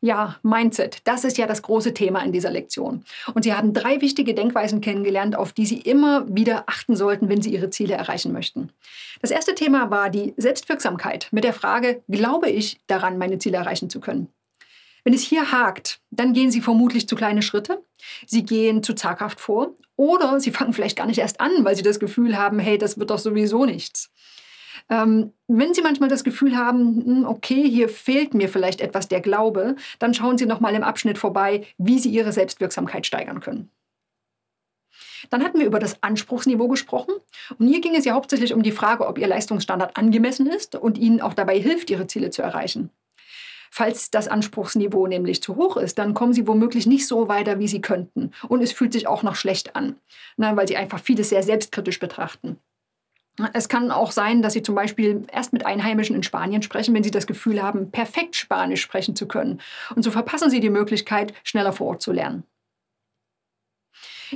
Ja, 0.00 0.36
Mindset, 0.44 1.00
das 1.04 1.24
ist 1.24 1.38
ja 1.38 1.46
das 1.46 1.62
große 1.62 1.92
Thema 1.92 2.20
in 2.22 2.30
dieser 2.30 2.52
Lektion. 2.52 3.04
Und 3.34 3.42
Sie 3.42 3.52
haben 3.52 3.72
drei 3.72 4.00
wichtige 4.00 4.32
Denkweisen 4.32 4.80
kennengelernt, 4.80 5.36
auf 5.36 5.52
die 5.52 5.66
Sie 5.66 5.80
immer 5.80 6.24
wieder 6.28 6.64
achten 6.68 6.94
sollten, 6.94 7.28
wenn 7.28 7.42
Sie 7.42 7.52
Ihre 7.52 7.70
Ziele 7.70 7.94
erreichen 7.94 8.32
möchten. 8.32 8.70
Das 9.20 9.32
erste 9.32 9.56
Thema 9.56 9.90
war 9.90 10.08
die 10.08 10.34
Selbstwirksamkeit 10.36 11.28
mit 11.32 11.42
der 11.42 11.52
Frage, 11.52 12.02
glaube 12.08 12.48
ich 12.48 12.80
daran, 12.86 13.18
meine 13.18 13.38
Ziele 13.38 13.56
erreichen 13.56 13.90
zu 13.90 13.98
können? 13.98 14.28
Wenn 15.02 15.14
es 15.14 15.22
hier 15.22 15.50
hakt, 15.50 16.00
dann 16.10 16.32
gehen 16.32 16.52
Sie 16.52 16.60
vermutlich 16.60 17.08
zu 17.08 17.16
kleine 17.16 17.42
Schritte, 17.42 17.82
Sie 18.24 18.44
gehen 18.44 18.84
zu 18.84 18.94
zaghaft 18.94 19.40
vor 19.40 19.74
oder 19.96 20.38
Sie 20.38 20.52
fangen 20.52 20.74
vielleicht 20.74 20.96
gar 20.96 21.06
nicht 21.06 21.18
erst 21.18 21.40
an, 21.40 21.64
weil 21.64 21.74
Sie 21.74 21.82
das 21.82 21.98
Gefühl 21.98 22.36
haben, 22.36 22.60
hey, 22.60 22.78
das 22.78 22.98
wird 22.98 23.10
doch 23.10 23.18
sowieso 23.18 23.64
nichts. 23.64 24.12
Ähm, 24.88 25.32
wenn 25.46 25.74
Sie 25.74 25.82
manchmal 25.82 26.08
das 26.08 26.24
Gefühl 26.24 26.56
haben, 26.56 27.04
hm, 27.04 27.24
okay, 27.26 27.68
hier 27.68 27.88
fehlt 27.88 28.34
mir 28.34 28.48
vielleicht 28.48 28.80
etwas 28.80 29.08
der 29.08 29.20
Glaube, 29.20 29.76
dann 29.98 30.14
schauen 30.14 30.38
Sie 30.38 30.46
noch 30.46 30.60
mal 30.60 30.74
im 30.74 30.82
Abschnitt 30.82 31.18
vorbei, 31.18 31.66
wie 31.78 31.98
Sie 31.98 32.10
Ihre 32.10 32.32
Selbstwirksamkeit 32.32 33.06
steigern 33.06 33.40
können. 33.40 33.70
Dann 35.30 35.42
hatten 35.42 35.58
wir 35.58 35.66
über 35.66 35.78
das 35.78 36.02
Anspruchsniveau 36.02 36.68
gesprochen. 36.68 37.14
Und 37.58 37.68
hier 37.68 37.80
ging 37.80 37.94
es 37.94 38.04
ja 38.04 38.14
hauptsächlich 38.14 38.54
um 38.54 38.62
die 38.62 38.72
Frage, 38.72 39.06
ob 39.06 39.18
Ihr 39.18 39.26
Leistungsstandard 39.26 39.96
angemessen 39.96 40.46
ist 40.46 40.74
und 40.74 40.98
Ihnen 40.98 41.20
auch 41.20 41.34
dabei 41.34 41.58
hilft, 41.58 41.90
Ihre 41.90 42.06
Ziele 42.06 42.30
zu 42.30 42.42
erreichen. 42.42 42.90
Falls 43.70 44.10
das 44.10 44.28
Anspruchsniveau 44.28 45.06
nämlich 45.06 45.42
zu 45.42 45.56
hoch 45.56 45.76
ist, 45.76 45.98
dann 45.98 46.14
kommen 46.14 46.32
Sie 46.32 46.46
womöglich 46.46 46.86
nicht 46.86 47.06
so 47.06 47.28
weiter, 47.28 47.58
wie 47.58 47.68
Sie 47.68 47.80
könnten. 47.80 48.32
Und 48.48 48.62
es 48.62 48.72
fühlt 48.72 48.92
sich 48.92 49.06
auch 49.06 49.22
noch 49.22 49.34
schlecht 49.34 49.76
an, 49.76 49.96
ne, 50.36 50.52
weil 50.54 50.66
Sie 50.66 50.76
einfach 50.76 51.00
vieles 51.00 51.28
sehr 51.28 51.42
selbstkritisch 51.42 51.98
betrachten. 51.98 52.58
Es 53.52 53.68
kann 53.68 53.90
auch 53.90 54.12
sein, 54.12 54.42
dass 54.42 54.52
Sie 54.52 54.62
zum 54.62 54.74
Beispiel 54.74 55.22
erst 55.32 55.52
mit 55.52 55.64
Einheimischen 55.64 56.16
in 56.16 56.22
Spanien 56.22 56.62
sprechen, 56.62 56.94
wenn 56.94 57.04
Sie 57.04 57.10
das 57.10 57.26
Gefühl 57.26 57.62
haben, 57.62 57.90
perfekt 57.90 58.36
Spanisch 58.36 58.80
sprechen 58.80 59.16
zu 59.16 59.28
können. 59.28 59.60
Und 59.94 60.02
so 60.02 60.10
verpassen 60.10 60.50
Sie 60.50 60.60
die 60.60 60.70
Möglichkeit, 60.70 61.32
schneller 61.44 61.72
vor 61.72 61.88
Ort 61.88 62.02
zu 62.02 62.12
lernen. 62.12 62.44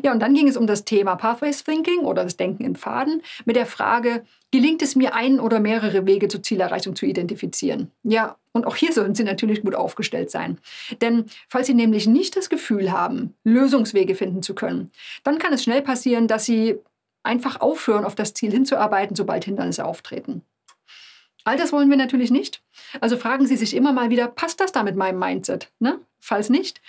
Ja, 0.02 0.12
und 0.12 0.20
dann 0.20 0.34
ging 0.34 0.48
es 0.48 0.56
um 0.56 0.66
das 0.66 0.84
Thema 0.84 1.16
Pathways 1.16 1.64
Thinking 1.64 2.00
oder 2.00 2.24
das 2.24 2.36
Denken 2.36 2.64
in 2.64 2.76
Pfaden 2.76 3.22
mit 3.44 3.56
der 3.56 3.66
Frage, 3.66 4.24
gelingt 4.50 4.82
es 4.82 4.96
mir, 4.96 5.14
einen 5.14 5.40
oder 5.40 5.60
mehrere 5.60 6.06
Wege 6.06 6.28
zur 6.28 6.42
Zielerreichung 6.42 6.96
zu 6.96 7.04
identifizieren? 7.04 7.90
Ja, 8.02 8.36
und 8.52 8.66
auch 8.66 8.76
hier 8.76 8.92
sollten 8.92 9.14
Sie 9.14 9.24
natürlich 9.24 9.62
gut 9.62 9.74
aufgestellt 9.74 10.30
sein. 10.30 10.58
Denn 11.00 11.26
falls 11.48 11.66
Sie 11.66 11.74
nämlich 11.74 12.06
nicht 12.06 12.36
das 12.36 12.50
Gefühl 12.50 12.92
haben, 12.92 13.34
Lösungswege 13.44 14.14
finden 14.14 14.42
zu 14.42 14.54
können, 14.54 14.90
dann 15.24 15.38
kann 15.38 15.52
es 15.52 15.62
schnell 15.62 15.82
passieren, 15.82 16.28
dass 16.28 16.44
Sie 16.44 16.78
einfach 17.22 17.60
aufhören, 17.60 18.04
auf 18.04 18.14
das 18.14 18.34
Ziel 18.34 18.50
hinzuarbeiten, 18.50 19.16
sobald 19.16 19.44
Hindernisse 19.44 19.84
auftreten. 19.84 20.42
All 21.44 21.56
das 21.56 21.72
wollen 21.72 21.90
wir 21.90 21.96
natürlich 21.96 22.30
nicht. 22.30 22.62
Also 23.00 23.16
fragen 23.16 23.46
Sie 23.46 23.56
sich 23.56 23.74
immer 23.74 23.92
mal 23.92 24.10
wieder, 24.10 24.28
passt 24.28 24.60
das 24.60 24.72
da 24.72 24.82
mit 24.82 24.96
meinem 24.96 25.18
Mindset? 25.18 25.72
Ne? 25.80 26.00
Falls 26.20 26.50
nicht, 26.50 26.80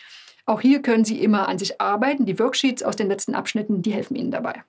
auch 0.46 0.62
hier 0.62 0.82
können 0.82 1.06
Sie 1.06 1.22
immer 1.24 1.48
an 1.48 1.58
sich 1.58 1.82
arbeiten. 1.82 2.26
Die 2.26 2.38
Worksheets 2.38 2.84
aus 2.84 2.96
den 2.96 3.08
letzten 3.08 3.34
Abschnitten, 3.34 3.82
die 3.82 3.94
helfen 3.94 4.16
Ihnen 4.16 4.32
dabei. 4.32 4.64